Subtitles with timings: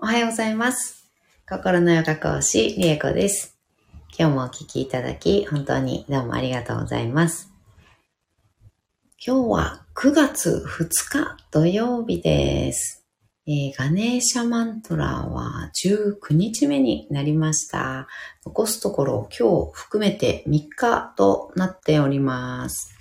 [0.00, 1.10] おはようございます。
[1.44, 3.58] 心のヨガ講師、りえこです。
[4.16, 7.50] 今日もお聞きいただき、本当にどうもありがとうございます。
[9.18, 13.04] 今日は9月2日土曜日です。
[13.48, 18.06] えーガネーシャマントラは19日目になりました。
[18.46, 22.94] 残すところ今日含めて3日となっております。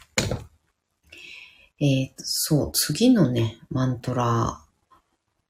[1.80, 4.64] えーそう、次のね、マントラ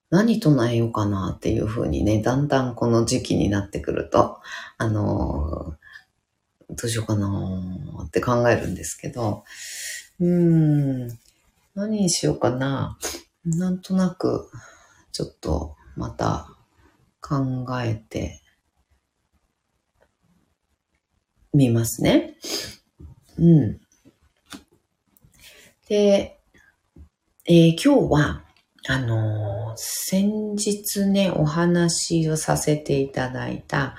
[0.09, 4.39] 何唱えようかなっていう風にね、だんだんこの時期になってくると、
[4.77, 5.87] あのー
[6.69, 7.29] どうしようかな
[8.03, 9.45] って考えるんですけど、
[10.19, 11.19] うーん、
[11.75, 12.97] 何にしようかな。
[13.45, 14.49] なんとなく、
[15.13, 16.49] ちょっとまた
[17.21, 18.41] 考えて
[21.53, 22.35] みますね。
[23.39, 23.79] うん。
[25.87, 26.39] で、
[27.45, 28.46] えー今日は、
[28.89, 33.95] あの先日ね、お話をさせていただいた、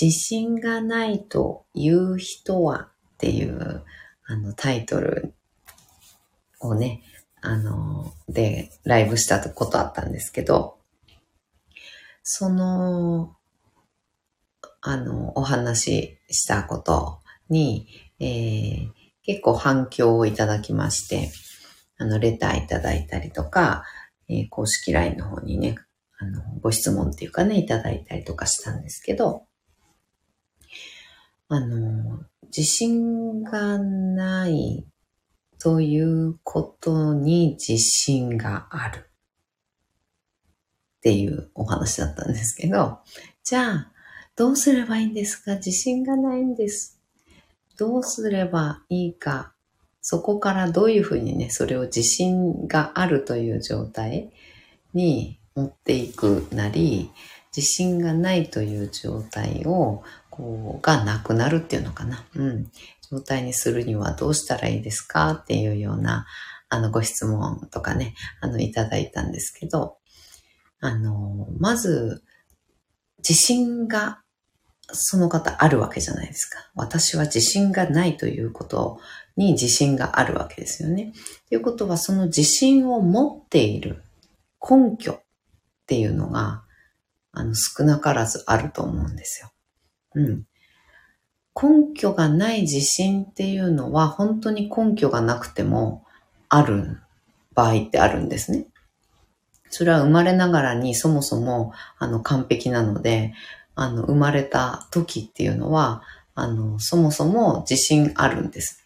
[0.00, 3.82] 自信がないという人はっていう、
[4.26, 5.34] あの、タイトル
[6.60, 7.02] をね、
[7.40, 10.78] あので、ライブしたことあったんですけど、
[12.22, 13.34] その、
[14.82, 17.88] あの、お話ししたことに、
[18.20, 21.30] えー結構反響をいただきまして、
[21.98, 23.84] あの、レターいただいたりとか、
[24.30, 25.76] えー公式 LINE の方にね、
[26.18, 29.46] あの、ご質問っていうかね、いただいたりとかしたんですけど、
[31.48, 34.86] あの、自信がない
[35.58, 39.02] ということに自信があるっ
[41.02, 43.00] ていうお話だったんですけど、
[43.42, 43.92] じゃあ、
[44.36, 45.56] どうすればいいんですか？
[45.56, 47.00] 自信がないんです。
[47.76, 49.52] どうすればいいか
[50.02, 54.30] そこからどういうふうにね、それを自信があるという状態
[54.94, 57.10] に持っていくなり、
[57.54, 62.24] 自信がないという状態を、こう、がなくなるっていうのかな。
[62.34, 62.70] うん。
[63.10, 65.32] 状態にするにはどうしたらいいですか？
[65.32, 66.26] っていうような、
[66.68, 69.98] あの、ご質問とかね、あの、いただいたんですけど、
[70.78, 72.22] あの、まず、
[73.18, 74.22] 自信が
[74.92, 76.70] その方あるわけじゃないですか。
[76.74, 79.00] 私は自信がないということ
[79.36, 81.12] に自信があるわけですよね。
[81.48, 84.02] ということは、その自信を持っている
[84.60, 85.22] 根拠っ
[85.86, 86.62] ていうのが、
[87.32, 89.52] あの、少なからずあると思うんですよ。
[90.14, 90.46] うん。
[91.54, 96.04] 根拠がない自信っていうのは、本当に根拠がなくても、
[96.48, 96.98] ある
[97.54, 98.66] 場合ってあるんですね。
[99.70, 103.34] それは生まれながらにそもそも、あの、完璧なので、
[103.74, 106.02] あの、生まれた時っていうのは、
[106.34, 108.84] あの、そもそも自信あるんです。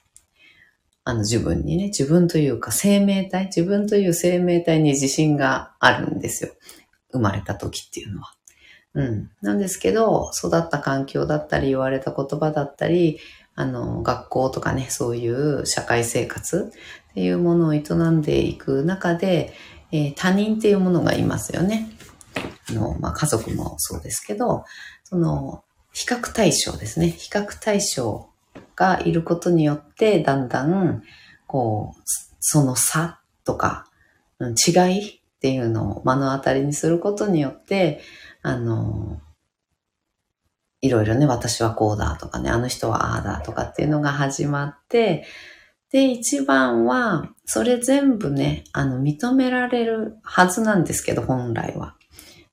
[1.05, 6.53] あの、自分にね、自分というか生命体、自分という生命体に自信があるんですよ。
[7.13, 8.33] 生まれた時っていうのは。
[8.95, 9.31] うん。
[9.43, 13.19] なんですけど、育った環境だったり、言われた言葉だったり、
[13.55, 16.73] あの、学校とかね、そういう社会生活
[17.11, 19.53] っていうものを営んでいく中で、
[19.93, 21.94] えー他人っていうものがいますよね。
[22.71, 24.65] の、まあ、家族もそうですけど、
[25.05, 27.11] その、比較対象ですね。
[27.11, 28.29] 比較対象
[28.77, 31.03] がいることによって、だんだん、
[31.47, 32.03] こう、
[32.41, 33.87] その差とか、
[34.41, 38.01] 違いっていうのを目の当たりにすることによって、
[38.43, 39.21] あの、
[40.81, 45.25] いろいろね、私はこうだとかね、あの人はああだとかっていうのが始まって、
[45.91, 51.97] で、一番は、それ全部ね、あの、認められるはずなんですけど、本来は。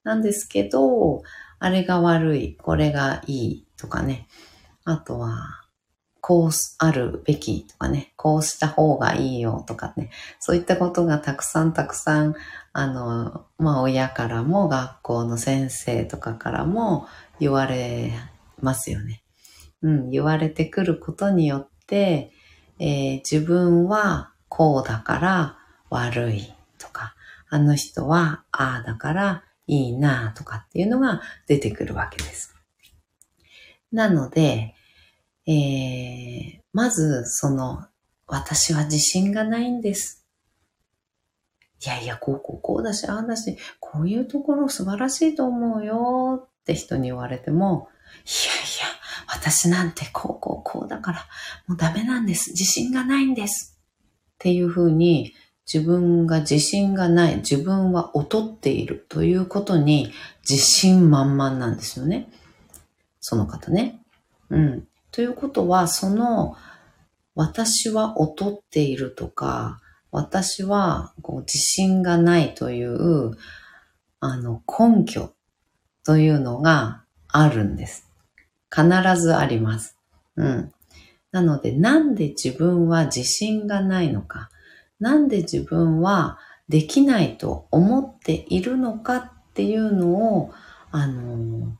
[0.04, 1.24] なんですけど、
[1.60, 4.28] あれが悪い、これがいいとかね。
[4.84, 5.62] あとは、
[6.22, 10.12] こうあるべきとかね、こうした方がいいよとかね。
[10.40, 12.36] そういったことがたくさんたくさん、
[12.74, 17.08] あの、まあ親からも学校の先生とかからも
[17.40, 18.14] 言われ
[18.62, 19.24] ますよね。
[19.82, 22.32] うん、言われてくることによって、
[22.80, 25.58] えー自分はこうだから
[25.90, 27.16] 悪いとか、
[27.50, 32.56] あの人はああだからいいなとかっていうのが出てくるわけです。
[33.92, 34.76] なので、
[35.48, 37.86] えーまずその、
[38.28, 40.26] 私は自信がないんです。
[41.86, 47.90] いやいや、こうこうこうだし、ああだし、こういうところ素晴らしいと思うよって人に言われても、
[48.26, 48.88] いやいや、
[49.28, 51.26] 私なんてこうこうこうだから、
[51.68, 52.52] もうダメなんです。
[52.52, 53.78] 自信がないんです。
[54.36, 55.34] っていうふうに、
[55.72, 60.12] 自分が自信がない、自分は劣っているということに
[60.50, 62.30] 自信満々なんですよね。
[63.22, 64.02] その方ね。
[64.50, 64.88] うん。
[65.12, 66.58] ということは、その、
[67.36, 69.80] 私は劣っているとか、
[70.12, 73.38] 私はこう自信がないという、
[74.20, 75.32] あの、根拠
[76.04, 78.10] というのがあるんです。
[78.70, 78.86] 必
[79.16, 79.98] ずあります。
[80.36, 80.74] うん。
[81.32, 84.50] なので、なんで自分は自信がないのか、
[85.02, 86.40] なんで自分は
[86.70, 90.54] できないと思っているのかっていうのを、
[90.92, 91.78] あの、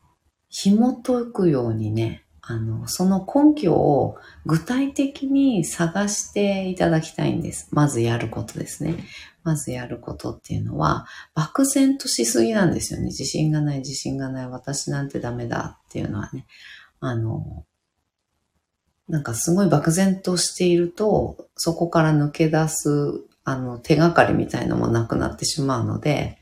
[0.50, 7.68] 紐解くようにね、あの、その根拠を具体的に探していただきたいんです。
[7.70, 8.96] まずやることですね。
[9.44, 13.06] まずやることっていうのは、漠然としすぎなんですよね。
[13.06, 16.44] 自信がない、自信がない、私なんてダメだっていうのはね。
[16.98, 17.64] あの、
[19.12, 22.88] なんかすごい漠然としていると、そこから抜け出す、
[23.44, 26.38] あの、手がかりみたいのもなくなってしまうので、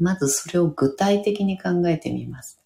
[0.00, 2.60] まずそれを具体的に考えてみます。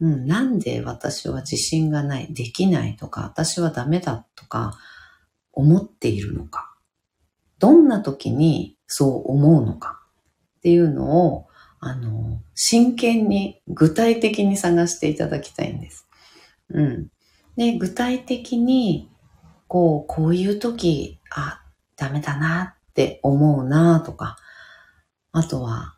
[0.00, 4.78] うん、なんで私は自信がない、できないとか、私はダメだとか、
[5.52, 6.74] 思っているのか。
[7.58, 10.00] どんな時にそう思うのか
[10.56, 11.48] っていうのを、
[11.80, 16.08] あの、真剣に具体的に探していただきたいんです。
[16.70, 17.08] うん。
[17.58, 19.10] で、具体的に、
[19.66, 21.60] こう、こういう時、あ、
[21.96, 24.36] ダメだなって思うなとか、
[25.32, 25.96] あとは、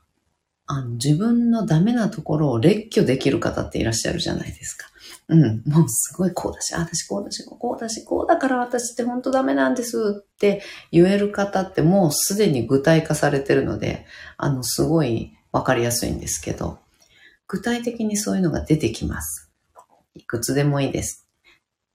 [0.65, 4.87] あの、自分のダメなところを列挙できる方っていらっしゃるじゃないですか。
[5.29, 5.63] うん。
[5.67, 14.07] もうすごいこうだし、私こうだし、こうだし、こうだから私って本当ダメなんですって言える方ってもうすでに具体化されてるので、
[14.39, 16.79] あの、すごいわかりやすいんですけど、
[17.47, 19.51] 具体的にそういうのが出てきます。
[20.15, 21.30] いくつでもいいです。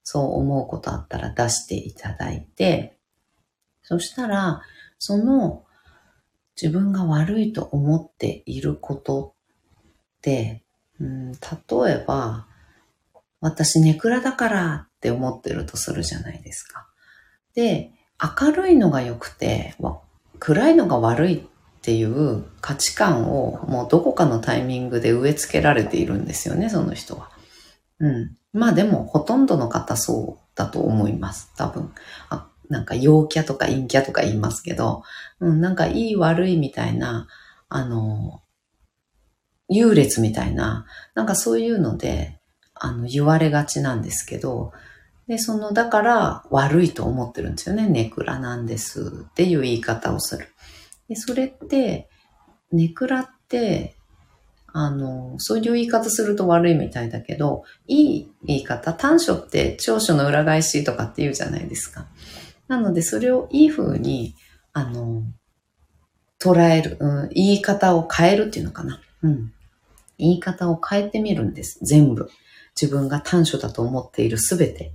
[0.06, 2.96] そう思うことあったら出していただいて、
[3.82, 4.62] そしたら、
[5.00, 5.66] その
[6.62, 9.34] 自分が悪いと思っていること
[9.80, 10.64] って、
[11.00, 11.38] うん、例
[11.88, 12.46] えば、
[13.42, 16.88] 私ネクラだからって思ってるとするじゃないですか。
[17.56, 17.92] で、
[18.40, 19.76] 明るいのが良くて、
[20.40, 21.44] 暗いのが悪いっ
[21.82, 27.35] ていう価値観をもうどこかのタイミングで植え付けられているんですよね、その人は。
[28.00, 28.38] うん。
[28.54, 31.52] まあでも、ほとんどの方そうだと思います。
[31.56, 31.94] 多分。
[32.30, 35.04] あなんか陽キャとか陰キャとか言いますけど、
[35.40, 37.28] うん、なんかいい悪いみたいな、
[37.70, 38.42] あの、
[39.70, 42.40] 優劣みたいな、なんかそういうので、
[42.74, 44.72] あの、言われがちなんですけど、
[45.28, 47.88] で、その、だから悪いと思ってるんですよね。
[47.88, 50.48] ネクラなんですっていう言い方をする。
[51.10, 52.10] で、それって、
[52.72, 53.96] ネクラって、
[54.78, 62.08] あの、そういう言い方すると悪いみたいだけど、いい言い方、短所って長所の裏返しとかって言うじゃないですか。
[62.68, 64.36] なので、それをいい風に、
[64.74, 65.24] あの、
[66.42, 69.00] 捉える、うん、言い方を変えるっていうのかな。
[69.24, 69.54] うん。
[70.18, 71.80] 言い方を変えてみるんです。
[71.82, 72.30] 全部。
[72.80, 74.92] 自分が短所だと思っているすべて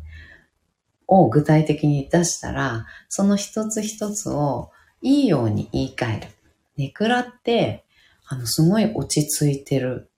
[1.06, 6.28] を具体的に出したら、その一つ一つをいいように言い換える。
[6.76, 7.86] ネクラって、
[8.32, 10.08] あの、すごい落ち着いてる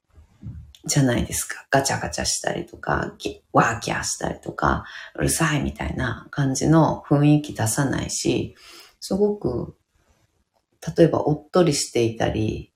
[0.85, 1.67] じゃないですか。
[1.70, 3.14] ガチャガチャしたりとか、
[3.55, 8.55] ワーキャーしたりとか、うるさいみたいな感じの雰囲気出さないし、
[9.00, 9.76] すごく、
[10.94, 12.75] 例えばおっとりしていたり、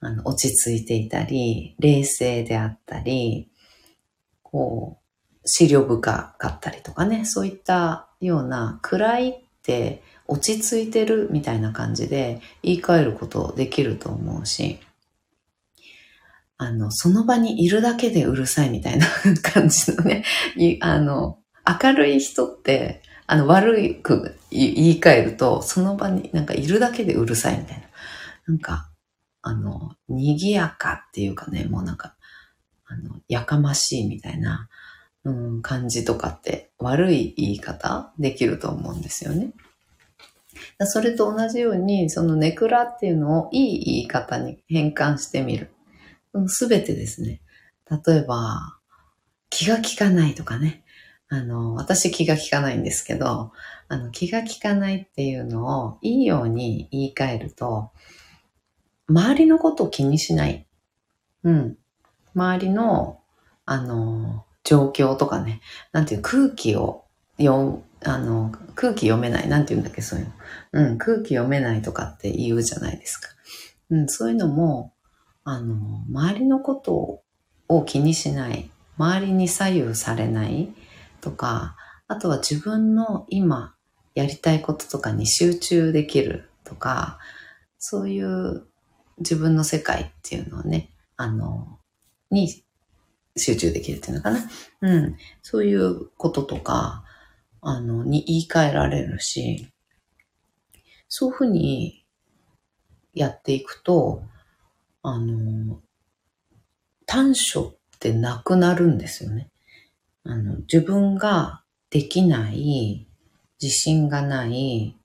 [0.00, 3.50] あの、落ち着いていたり、冷静であったり、
[4.42, 10.02] こう、資料深かったりとかね、そういったような暗いって
[10.32, 14.80] 落ち着いてるみたいな感じで言い換えることできると思うし、
[16.56, 19.06] あの、その場にいるだけでうるさいみたいな
[19.42, 20.24] 感じのね、
[20.80, 21.38] あの、
[21.82, 27.84] 明るい人って、あの、悪く言い換えると、その場になんかいるだけでうるさいみたいな。
[28.46, 28.90] なんか、
[29.42, 32.14] あの、賑やかっていうかね、もうなんか、
[32.86, 34.68] あの、やかましいみたいな、
[35.24, 39.52] うん、感じとかって悪い言い方できると思うんですよね。
[40.80, 45.70] それと同じように、そのネクラっていうのをいい言い方に変換してみる。
[46.46, 47.40] すべてですね。
[48.06, 48.78] 例えば、
[49.50, 50.84] 気が利かないとかね。
[51.28, 53.52] あの、私気が利かないんですけど、
[53.88, 57.90] あの、気が利かないっていうのをいいように言い換えると、
[59.08, 60.66] 周りのことを気にしない。
[61.44, 61.76] うん。
[62.34, 63.20] 周りの、
[63.64, 65.60] あの、状況とかね、
[65.92, 67.04] なんていう空気を
[67.38, 69.48] 読あの、空気読めない。
[69.48, 70.32] なんて言うんだっけ、そういうの。
[70.72, 73.28] うん、空気読めないとかって言うじゃないですか。
[73.90, 74.92] うん、そういうのも、
[75.44, 77.22] あの、周りのこと
[77.68, 78.70] を気にしない。
[78.98, 80.72] 周りに左右されない
[81.20, 81.76] とか、
[82.08, 83.74] あとは自分の今
[84.14, 87.18] やりたいこととかに集中できるとか、
[87.78, 88.66] そういう
[89.18, 91.78] 自分の世界っていうのをね、あの、
[92.30, 92.62] に
[93.36, 94.40] 集中できるっていうのかな。
[94.82, 95.16] うん。
[95.42, 97.01] そういうこととか、
[97.62, 99.68] あの、に言い換えられるし、
[101.08, 102.04] そういうふうに
[103.14, 104.24] やっていくと、
[105.02, 105.80] あの、
[107.06, 109.50] 短所ってなくなるんですよね。
[110.24, 113.06] あの、自分ができない、
[113.62, 114.96] 自信がない、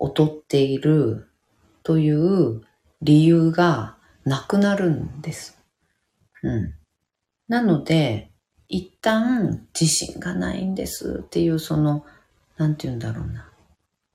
[0.00, 1.28] 劣っている
[1.82, 2.62] という
[3.02, 5.58] 理由がなくなるんです。
[6.42, 6.74] うん。
[7.48, 8.30] なので、
[8.68, 12.04] 一旦自信がないんですっていうその、
[12.56, 13.50] なんて言うんだろうな。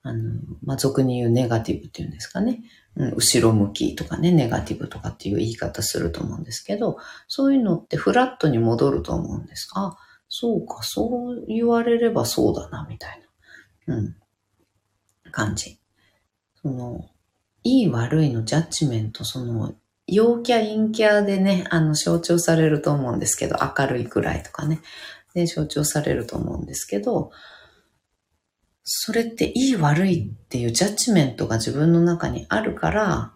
[0.03, 0.33] あの、
[0.63, 2.61] まあ、俗に言うネガティブっていうんですかね。
[2.95, 9.69] うん、後ろ向きとかね、ネガティブとかっていう言い方すると思うんですけど、そういうのってフラットに戻ると思うんです。
[9.75, 9.97] あ、
[10.29, 13.21] そうか、そう言われればそうだな、みたい
[13.87, 14.15] な、うん、
[15.31, 15.79] 感じ。
[16.61, 17.09] その、
[17.63, 19.73] いい悪いのジャッジメント、その、
[20.07, 24.81] 陽キャ陰キャでね、あの、象徴されると思うんですけど、明るいくらいとかね、
[25.33, 27.31] で、象徴されると思うんですけど、
[28.83, 33.33] それっていい悪いっていうジャッジメントが自分の中にあるから、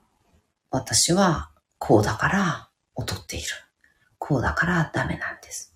[0.70, 3.48] 私はこうだから劣っている。
[4.18, 5.74] こうだからダメなんです。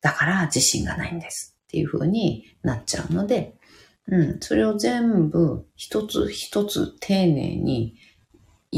[0.00, 1.56] だから自信がないんです。
[1.64, 3.56] っていう風になっちゃうので、
[4.06, 7.96] うん、それを全部一つ一つ丁寧に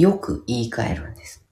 [0.00, 1.44] よく言い換えるんです。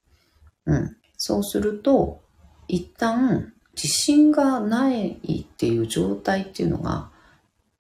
[0.67, 0.97] うん。
[1.17, 2.23] そうすると、
[2.69, 7.11] 一旦自信がないっていう状態っていうのが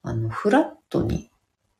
[0.06, 1.32] あの、フラットに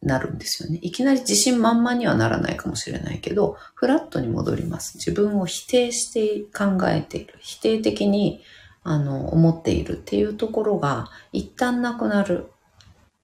[0.02, 0.80] なるんですよね。
[0.82, 4.98] いきなり自信満々にはならないかもしれないけど、フラットに戻ります。
[4.98, 7.34] 自分を否定して考えている。
[7.38, 8.42] 否定的に、
[8.82, 12.50] あの、思っているっていうところが一旦なくなる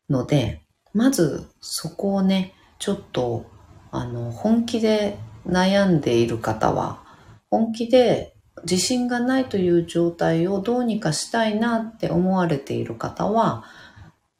[0.09, 0.63] ので、
[0.95, 3.47] まずそこをね、ちょっと、
[3.91, 7.03] あの、本気で悩んでいる方は、
[7.51, 13.65] 本気で自信がないという状態をどうにかしたいなって思われている方は、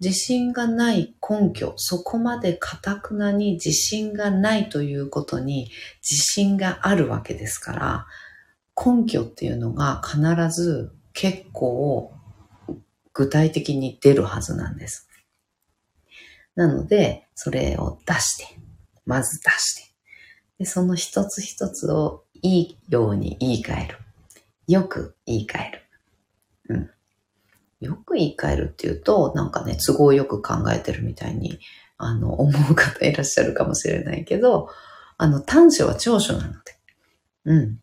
[0.01, 5.71] 自信がない根拠、そこまで堅くなに自信がないということに
[6.03, 8.07] 自信があるわけですから、
[8.77, 12.13] 根拠っていうのが必ず結構
[13.13, 15.09] 具体的に出るはずなんです。
[16.55, 18.59] なので、それを出して、
[19.07, 19.92] まず出して、
[20.59, 23.99] でその一つ一つをいいように言い換える。
[24.69, 25.83] よく言い換える。
[26.69, 26.91] うん。
[27.81, 31.59] よく言い換えるっていうと、なんかね、都合よく考えてるみたいに、
[31.99, 34.69] あの、 思う方いらっしゃるかもしれないけど、
[35.19, 36.59] あの、短所は長所なので。
[37.45, 37.81] うん。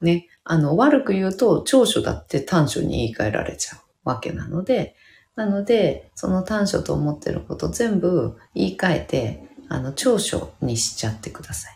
[0.00, 0.28] ね。
[0.44, 4.96] あの、悪く言うと、長所だって短所に言い換えられちゃうわけなので、
[5.36, 11.75] なので、その短所と思ってること全部言い換えて、あの、長所にしちゃってください。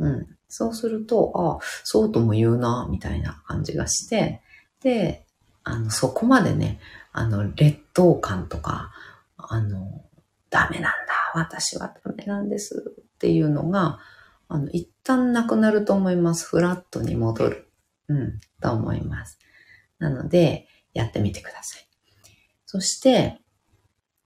[0.00, 0.26] うん。
[0.48, 4.42] そうすると、あそうとも言うな、みたいな感じがして、
[4.82, 5.24] で、
[5.62, 6.80] あの、そこまでね、
[7.12, 8.90] あの、劣等感とか、
[9.36, 10.04] あの、
[10.48, 14.00] ダメなんだ、私はダメなんですっていうのが、
[14.48, 16.46] あの、一旦なくなると思います。
[16.46, 17.70] フラットに戻る。
[18.08, 19.38] うん、と思います。
[20.00, 21.86] なので、やってみてください。
[22.66, 23.40] そして、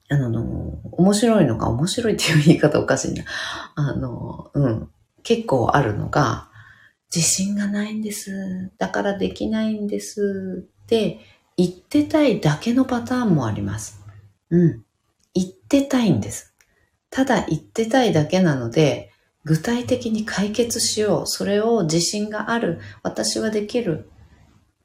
[0.09, 3.25] あの、面白いのが、面白いっていう言い方おかしいな。
[3.75, 4.91] あの、うん、
[5.25, 6.49] 結構あるのが、
[7.15, 8.73] 自信がないんです。
[8.79, 10.69] だからできないんです。
[10.85, 11.19] って
[11.57, 14.01] 言ってたいだけのパターンもあります。
[14.51, 14.85] うん。
[15.33, 16.55] 言ってたいんです。
[17.11, 19.13] ただ言ってたいだけなので、
[19.45, 21.27] 具体的に解決しよう。
[21.27, 22.81] それを自信がある。
[23.03, 24.11] 私はできる。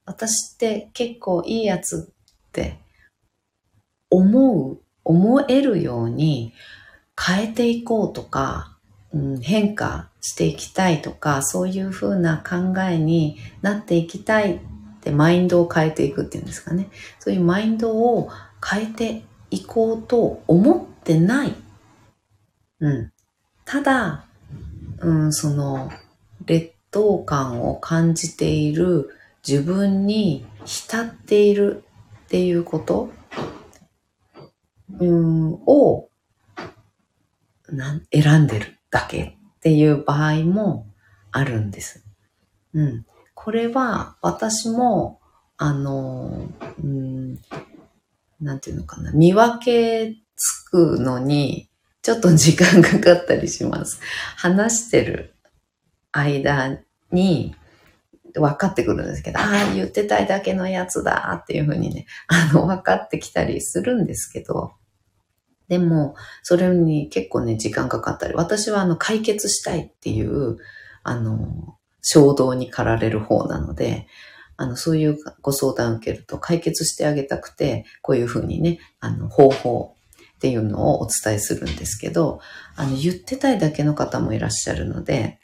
[0.06, 2.80] 私って結構いいやつって
[4.10, 6.54] 思う、思えるように
[7.20, 8.69] 変えていこうとか、
[9.14, 14.60] うん、変化していきたいとか、そういうふうな考えになっていきたい
[15.02, 16.90] で、マインドを変えていくっていうんですかね。
[17.20, 18.30] そういうマインドを
[18.64, 21.56] 変えていこうと思ってない。
[22.80, 23.12] うん。
[23.66, 24.26] ただ、
[25.00, 25.92] うん、その、
[26.46, 29.10] 劣等感を感じている
[29.48, 31.84] 自分に浸っている
[32.26, 33.10] っていうこと、
[35.00, 36.10] うん、を、
[37.70, 40.88] なん選んでるだけっていう場合も
[41.32, 42.06] あるんです。
[42.74, 43.06] うん。
[43.34, 45.20] これは私も、
[45.58, 46.48] あの、
[46.84, 47.40] うん、
[48.40, 51.70] なんていうのかな、見分けつくのに、
[52.02, 54.00] ちょっと時間かかったりします。
[54.38, 55.36] 話してる
[56.12, 56.80] 間
[57.12, 57.56] に
[58.34, 64.72] 分かってくるんですけど、ああ、言ってたいだけのやつだっていうふうにね、あの、分かってきたりするんですけど、
[65.70, 70.58] でも、それに結構ね、時間かかったり、私はあの、解決したいっていう、
[71.04, 74.08] あの、衝動に駆られる方なので、
[74.58, 79.96] あの、そういうご相談を受けると解決してあげたくて、こういうふうにね、あの、方法
[80.36, 82.42] っていうのをお伝えするんですけど、
[82.76, 85.40] あの、言ってたいだけの方もいらっしゃるので、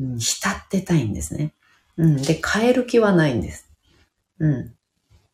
[0.00, 1.52] うん、浸ってたいんですね。
[1.98, 2.22] うん。
[2.22, 3.68] で、変える気はないんです。
[4.38, 4.74] うん。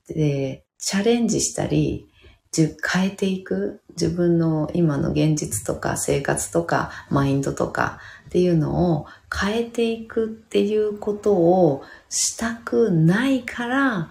[0.09, 2.09] で、チャレンジしたり、
[2.55, 14.11] 変えていく自分の今の現実とか生活とかマインドとかっていうのを変えていくっていうことをしたくないから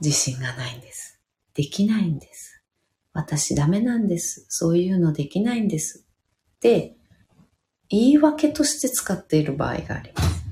[0.00, 1.20] 自信がないんです。
[1.54, 2.62] できないんです。
[3.12, 4.46] 私ダメなんです。
[4.48, 6.06] そういうのできないんです。
[6.56, 6.96] って
[7.90, 10.44] 言い訳として使っている場合があります。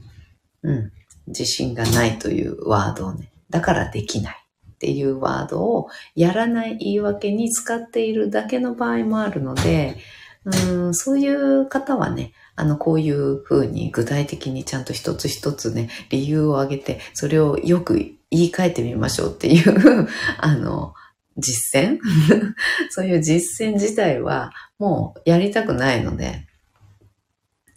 [0.63, 0.93] うん。
[1.27, 3.33] 自信がないというワードをね。
[3.49, 4.40] だからできない
[4.81, 9.99] っていうワードをやらない言い訳に使っているだけの場合もあるので、
[10.47, 17.97] うんそういう方はね、あの、こういうふうに具体的にちゃんと一つ一つね、理由を挙げて、それをよく
[18.31, 20.09] 言い換えてみましょうっていう
[20.41, 20.95] あの、
[21.37, 21.99] 実践？
[22.89, 26.47] そういう実践自体はもうやりたくないので、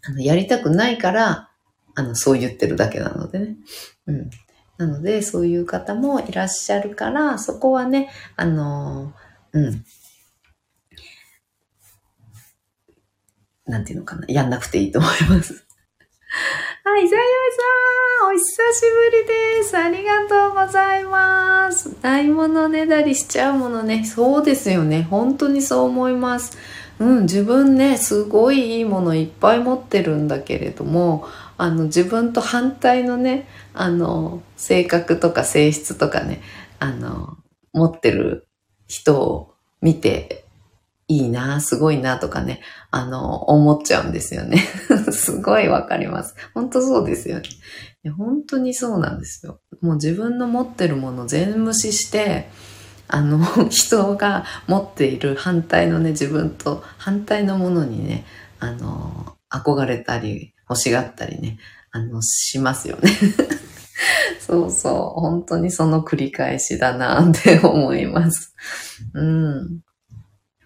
[0.06, 1.50] あのやりたくないから、
[1.96, 3.56] あの、そう言ってるだけなのでね。
[4.08, 4.30] うん。
[4.78, 9.14] なので、そういう方もいらっしゃるから、そこはね、あの、
[9.52, 9.86] うん。
[13.66, 14.26] なんていうのかな。
[14.28, 15.64] やんなくていいと思います。
[16.84, 17.20] はい、ザイ
[18.20, 19.26] さん、お久しぶり
[19.62, 19.78] です。
[19.78, 21.96] ありがとうございます。
[22.02, 24.04] ないものねだりしちゃうものね。
[24.04, 25.04] そうですよね。
[25.04, 26.58] 本当にそう思います。
[27.00, 31.28] うん、自分ね、すごいいいものいっぱい持ってるんだけれども、
[31.64, 36.42] あの、自分と反対のね、あの、性格とか性質とかね、
[36.80, 37.38] あの、
[37.72, 38.50] 持ってる
[38.88, 40.44] 人を見て、
[41.08, 42.60] いいな、すごいなとかね、
[42.92, 44.58] あの、思っちゃうんですよね。
[45.14, 46.36] すごいわかります。
[46.54, 48.12] 本当そうですよね。
[48.12, 49.62] 本当にそうなんですよ。
[49.80, 52.50] もう自分の持ってるもの全無視して、
[53.08, 53.40] あの、
[53.72, 58.26] 人が持っている反対のね、自分と反対のものにね、
[58.60, 61.58] あの、憧れたり、欲しがったりね、
[61.92, 63.12] あの、しますよね。
[64.40, 68.54] そうそう、本当にその繰り返しだなって思います。
[69.14, 69.82] うん。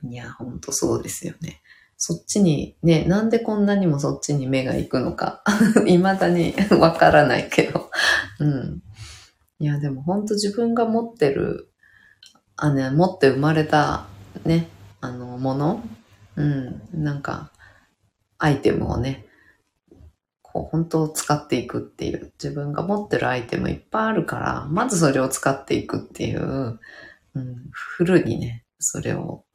[0.10, 1.62] いや、ほんとそうですよね。
[1.98, 5.44] そっちに、ね、なんでこんなにもそっちに目が行くのか、
[5.86, 7.90] 未だに わからないけど。
[8.40, 8.84] うん。
[9.60, 11.72] いや、でもほんと自分が持ってる、
[12.56, 14.06] あね、持って生まれた、
[14.46, 14.70] ね、
[15.02, 15.84] あの、もの、
[16.36, 17.52] うん、なんか、
[18.38, 19.27] アイテムをね、
[20.58, 26.80] こう、本当使っていくっていう、自分が持ってるアイテムいっぱいあるから、まずそれを使っていくっていう、
[27.36, 29.46] うん、フルにね、それを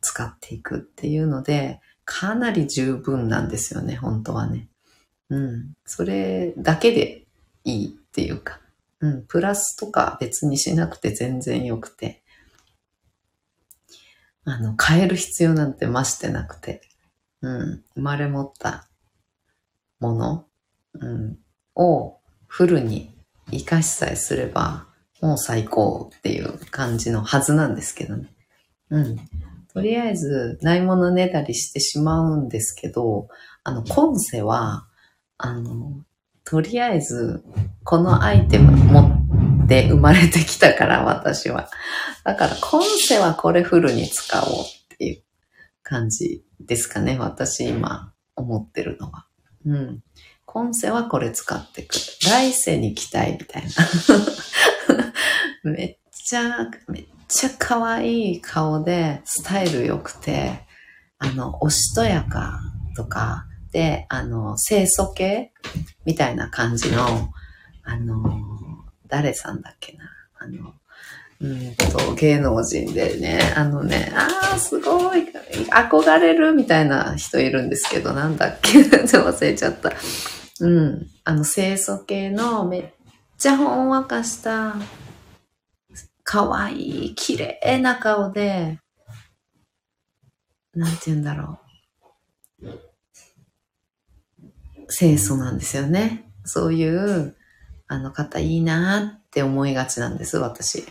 [0.00, 4.68] 使っていくっていうので、かなり十分なんですよね、本当はね。
[5.28, 5.74] うん。
[5.84, 7.26] それだけで
[7.64, 8.60] いいっていうか、
[9.00, 9.26] うん。
[9.26, 12.22] プラスとか別にしなくて全然よくて、
[14.44, 16.80] あの、変える必要なんて増してなくて、
[17.42, 17.84] うん。
[17.94, 18.89] 生まれ持った
[20.00, 20.46] もの、
[20.94, 21.38] うん、
[21.76, 23.14] をフルに
[23.50, 24.86] 活かしさえすれば、
[25.20, 28.28] もう最高っていう感じのはずなんですけどね。
[28.90, 29.16] うん。
[29.72, 33.28] とりあえず、ないものねだりしてしまうんですけど、
[33.62, 34.86] あの、今世は、
[35.38, 36.04] あの、
[36.44, 37.44] とりあえず、
[37.84, 39.00] このアイテム持
[39.64, 41.68] って生まれてきたから、私は。
[42.24, 45.22] だから、今世はこれフルに使おうっていう
[45.82, 47.18] 感じですかね。
[47.18, 49.26] 私今思ってるのは。
[49.66, 50.02] うん。
[50.46, 52.00] 今世はこれ使ってくる。
[52.22, 53.70] 来世に期待みたいな。
[55.70, 60.66] めっちゃ、めっちゃ可愛い顔で、スタイル良くて、
[61.18, 62.60] あの、おしとやか
[62.96, 65.52] とか、で、あの、清楚系
[66.04, 67.32] みたいな感じの、
[67.84, 68.20] あの、
[69.06, 70.10] 誰さんだっけな。
[70.38, 70.74] あの、
[71.40, 75.20] うんと、芸能人でね、あのね、ああ、すごい、
[75.72, 78.80] 憧れるみたいな人いるんですけど、なんだっけ？
[78.82, 79.92] 忘れちゃった。
[80.60, 81.06] うん。
[81.24, 82.84] あの、清楚系のめっ
[83.38, 84.74] ちゃほんわかした
[86.24, 88.78] 可愛い、綺麗な顔で、
[90.74, 91.58] なんて言うんだろ
[92.62, 92.68] う。
[94.92, 96.30] 清楚なんですよね。
[96.44, 97.34] そういう、
[97.86, 100.84] あの方いいなって思いがちなんです、私。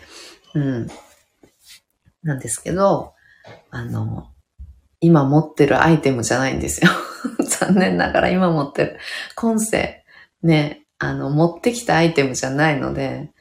[0.56, 0.88] うん。
[2.24, 3.14] なんですけど、
[3.70, 4.30] あの、
[5.00, 6.92] 今持ってるアイテムじゃないんですよ。
[7.48, 9.00] 残念ながら今持ってる。
[9.36, 10.04] 今世、
[10.44, 13.32] ね、あの、持ってきたアイテムじゃないので、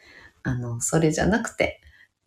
[0.42, 1.80] あの、それじゃなくて、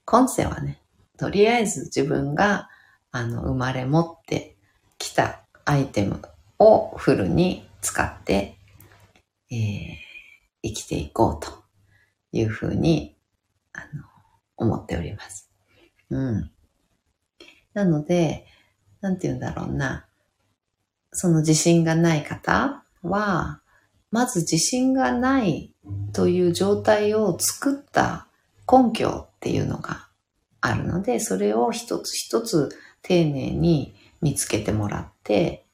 [0.06, 0.82] 今世はね、
[1.17, 2.70] とりあえず自分が、
[3.12, 4.58] あの、生まれ持って
[4.98, 6.22] きたアイテム
[6.60, 8.58] をフルに使って、
[9.50, 9.98] えー、
[10.63, 11.63] 生きていこうと
[12.32, 13.15] いうふうに、
[13.74, 14.11] あの、
[14.62, 15.50] 思っております。
[16.12, 16.52] うん。
[17.74, 18.45] なので、
[19.02, 20.06] なんて言うんだろうな。
[21.12, 23.62] その自信がない方は、
[24.12, 25.74] まず自信がない
[26.13, 28.28] という状態を作った
[28.71, 30.08] 根拠っていうのが
[30.62, 32.69] あるので、それを一つ一つ
[33.02, 35.65] 丁寧に見つけてもらって、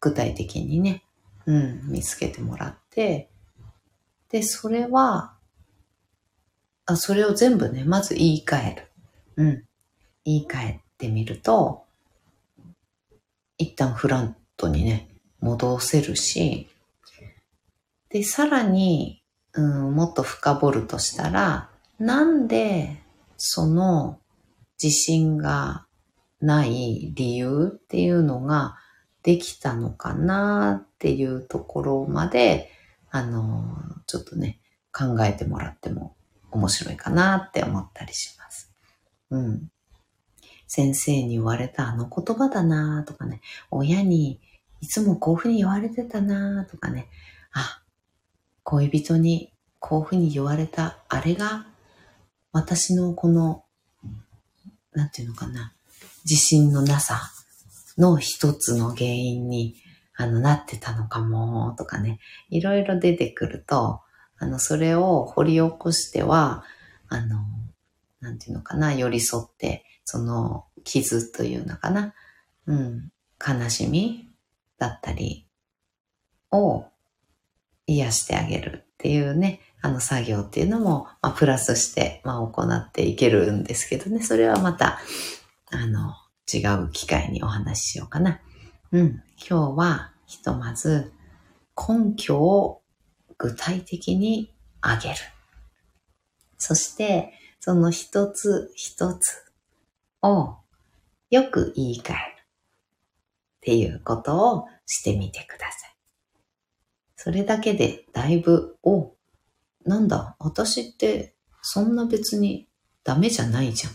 [0.00, 1.04] 具体的にね、
[1.46, 3.30] うん、見つけてもらって、
[4.30, 5.37] で、それは、
[6.88, 8.86] あ、それを全部ね、まず言い換える。
[9.36, 9.64] うん。
[10.24, 11.84] 言い換えてみると、
[13.58, 15.06] 一旦フラントにね、
[15.40, 16.66] 戻せるし、
[18.08, 19.22] で、さらに、
[19.52, 22.96] うん、もっと深掘るとしたら、なんで
[23.36, 24.18] その
[24.82, 25.84] 自信が
[26.40, 28.76] ない理由っていうのが
[29.22, 32.70] できたのかなっていうところまで、
[33.10, 34.58] あの、ちょっとね、
[34.90, 36.16] 考えてもらっても
[36.50, 38.72] 面白いかなって思ったりします。
[39.30, 39.70] うん。
[40.66, 44.40] 先生に言われたあの言葉だなとかね、親に
[44.80, 47.08] いつもこういうふうに言われてたなとかね、
[47.52, 47.82] あ、
[48.64, 51.66] 恋人にこういうふうに言われたあれが
[52.52, 53.64] 私のこの、
[54.92, 55.72] なんていうのかな、
[56.24, 57.32] 自信のなさ
[57.96, 59.76] の一つの原因に
[60.16, 62.18] あのなってたのかもとかね、
[62.50, 64.00] いろいろ出てくると、
[64.38, 66.64] あの、それを掘り起こしては、
[67.08, 67.44] あの、
[68.20, 72.14] なんていうのかな、寄り添って、その傷というのかな、
[72.66, 73.12] うん、
[73.46, 74.30] 悲しみ
[74.78, 75.46] だったり
[76.50, 76.86] を
[77.86, 84.98] 癒してあげるっていうね、あの作業っていうのも、まあ、プラスして、まあ、行っていけるんですけどね、それはまた、
[85.70, 86.14] あの、
[86.52, 88.40] 違う機会にお話ししようかな。
[88.92, 89.22] うん。
[89.38, 91.12] 今日は、ひとまず、
[91.76, 92.82] 根拠を
[93.38, 95.14] 具体的にあげる。
[96.58, 99.44] そして、その一つ一つ
[100.22, 100.56] を
[101.30, 102.44] よく言い換えるっ
[103.60, 105.94] ていうことをしてみてください。
[107.16, 109.14] それだけでだいぶ、お、
[109.84, 112.68] なんだ、私ってそんな別に
[113.04, 113.92] ダメじゃないじゃん。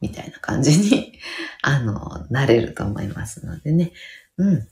[0.00, 1.18] みたいな感じに
[1.62, 3.92] あの、なれると思いますのでね。
[4.36, 4.68] うん。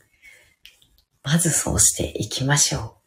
[1.23, 3.02] まずそうしていきましょう。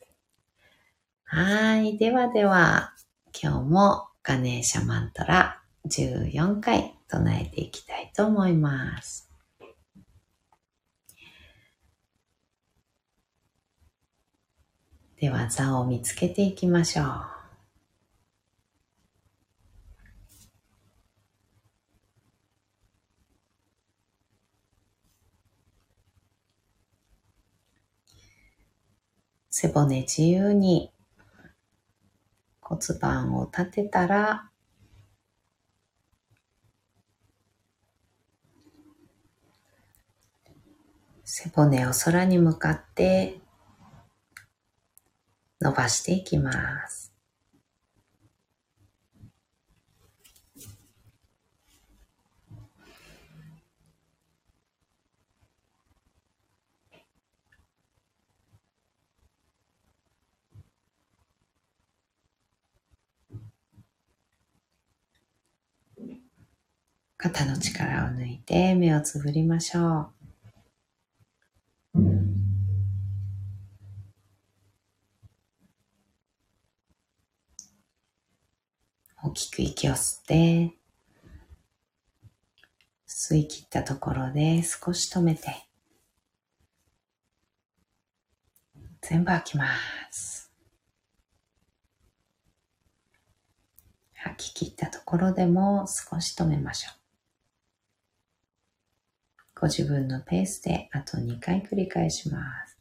[1.36, 1.98] はい。
[1.98, 2.94] ではでは、
[3.38, 9.30] 今日もガネーシャマントラ14回唱えていきたいと思います。
[15.20, 17.06] では座を見つけていきましょう。
[29.50, 30.95] 背骨自由に
[32.68, 34.50] 骨盤を立てたら
[41.24, 43.40] 背骨を空に向かって
[45.62, 47.05] 伸ばしていきます。
[67.18, 70.16] 肩の力を抜いて目をつぶりましょう。
[79.24, 80.78] 大きく息を吸って、
[83.08, 85.66] 吸い切ったところで少し止めて、
[89.02, 89.66] 全部吐きま
[90.12, 90.52] す。
[94.14, 97.05] 吐き切ったところでも少し止めましょう。
[99.58, 102.75] ご自分のペースであと2回繰り返します。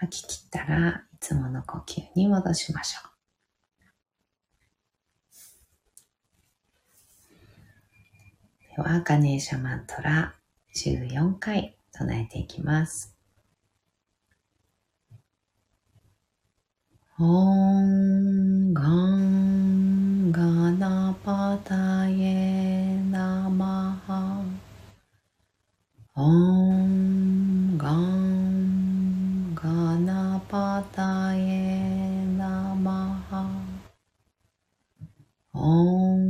[0.00, 3.08] 吐き切ったらいつもの呼吸に戻しましょう。
[8.76, 10.34] では、ガネーシャマントラ
[10.76, 13.16] 14回唱えていきます。
[17.18, 24.44] オンガンガナパタエナマハ
[26.14, 28.17] オンガン
[35.54, 36.20] ॐ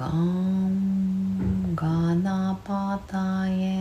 [0.00, 0.74] गं
[1.82, 3.79] गणपतये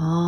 [0.00, 0.27] 아.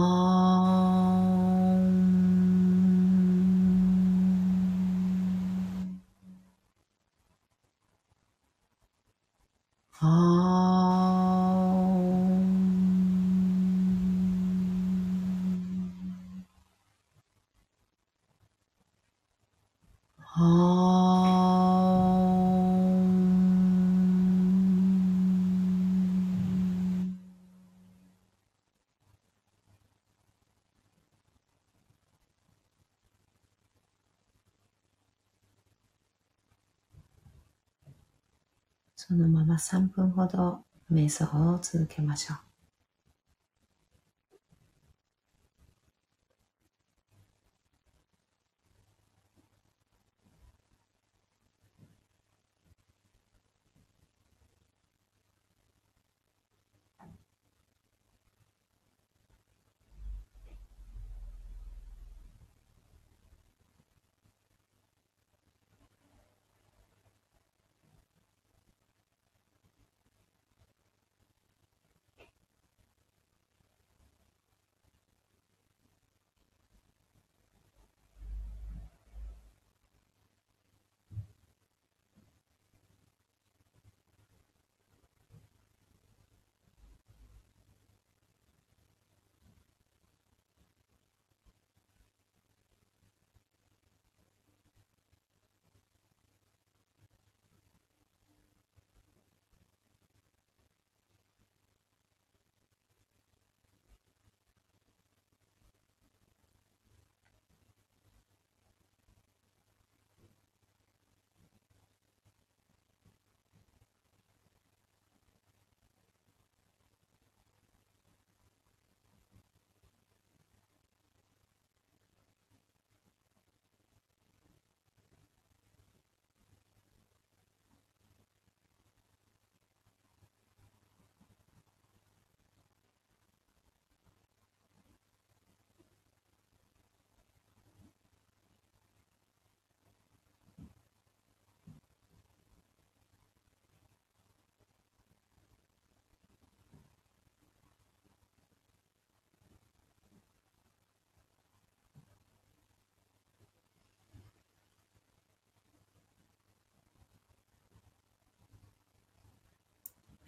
[39.61, 42.50] 3分ほど瞑想を続けましょう。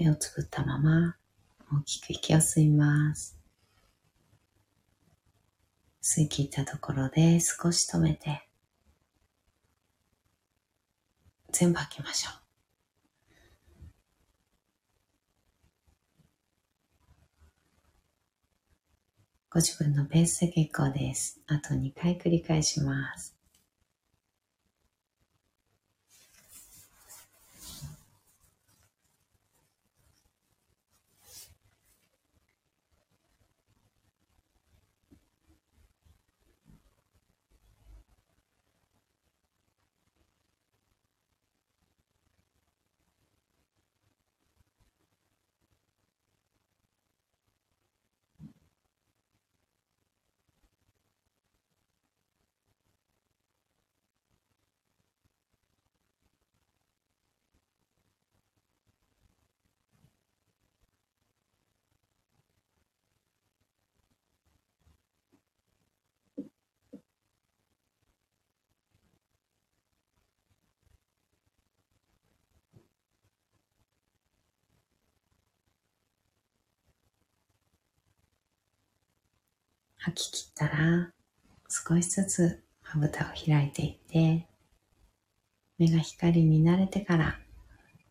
[0.02, 1.16] 目をつぶったまま
[1.72, 3.38] 大きく息を吸います。
[6.02, 8.48] 吸い切ったところで少し止めて
[11.52, 12.34] 全部吐きましょう。
[19.50, 21.40] ご自分のペースで結構です。
[21.46, 23.31] あと2回繰り返します。
[80.04, 81.12] 吐き切ったら、
[81.68, 82.62] 少しずつ
[82.92, 84.48] まぶたを開いていって、
[85.78, 87.38] 目が光に慣れてから、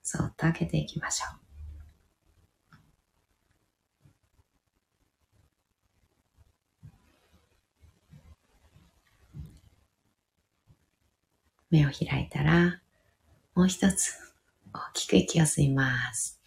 [0.02, 1.42] そっと開けていきましょう。
[11.72, 12.82] 目を開いたら、
[13.54, 14.14] もう一つ
[14.74, 16.40] 大きく息を吸います。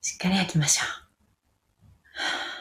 [0.00, 2.59] しっかり吐きましょう。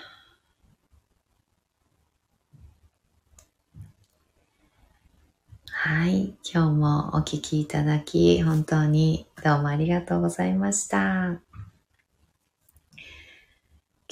[5.81, 6.35] はい。
[6.43, 11.39] 今日もお聴きいただき、本当にどうもありがとうございました。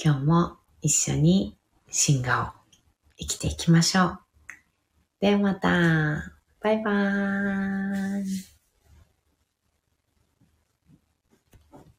[0.02, 1.58] 今日も一緒に
[1.90, 2.72] 進化を
[3.18, 4.18] 生きていきましょう。
[5.20, 5.68] ではまた。
[6.62, 8.57] バイバーイ。